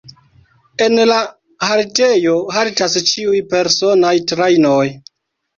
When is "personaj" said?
3.55-4.17